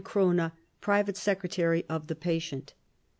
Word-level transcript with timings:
Krone, 0.03 0.51
private 0.79 1.15
secretary 1.15 1.85
of 1.87 2.07
the 2.07 2.15
patient. 2.15 2.73